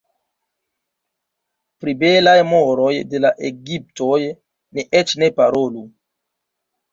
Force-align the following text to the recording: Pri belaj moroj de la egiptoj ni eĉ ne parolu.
Pri 1.83 1.93
belaj 1.99 2.33
moroj 2.53 2.93
de 3.11 3.21
la 3.27 3.31
egiptoj 3.51 4.17
ni 4.79 4.87
eĉ 5.03 5.15
ne 5.25 5.31
parolu. 5.37 5.85